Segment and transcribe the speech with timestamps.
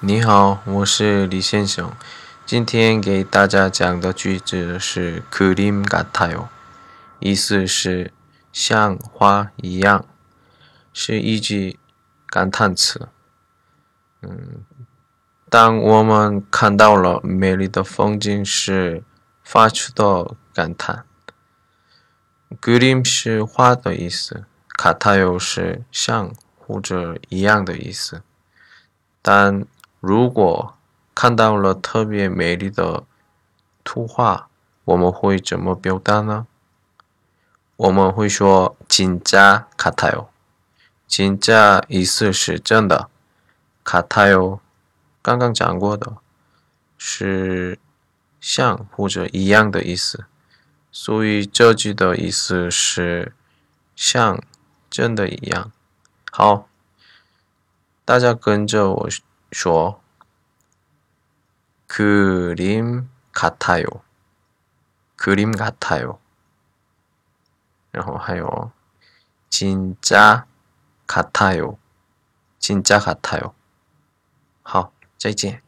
[0.00, 1.92] 你好，我是李先生。
[2.44, 6.48] 今天给大家讲的句子是그림같아 요，
[7.18, 8.12] 意思是
[8.52, 10.04] 像画一样，
[10.92, 11.78] 是一句
[12.28, 13.08] 感叹词。
[14.22, 14.64] 嗯，
[15.48, 19.02] 当我们看到了美丽的风景时，
[19.42, 21.04] 发出的感叹。
[22.60, 24.44] 그림是画的意思，
[24.78, 28.22] 같아요是像或者一样的意思。
[29.20, 29.66] 但
[30.00, 30.74] 如果
[31.14, 33.04] 看到了特别美丽的
[33.82, 34.48] 图画，
[34.84, 36.46] 我们会怎么表达呢？
[37.76, 43.08] 我们会说“진짜같아 요”。진짜意思是真的，
[43.84, 44.60] 같아 요，
[45.22, 46.16] 刚刚讲过的，
[46.98, 47.78] 是
[48.40, 50.24] 像或者一样的意思。
[50.90, 53.34] 所以这句的意思是
[53.94, 54.42] 像
[54.88, 55.70] 真的一样。
[56.32, 56.68] 好，
[58.04, 59.08] 大家跟着我
[59.52, 60.00] 说。
[61.88, 63.84] 그림 같아요.
[65.16, 66.18] 그림 같아요.
[67.92, 68.72] 然后还有
[69.48, 70.46] 진짜
[71.06, 71.78] 같아요.
[72.58, 73.54] 진짜 같아요.
[74.62, 75.62] 好，再见。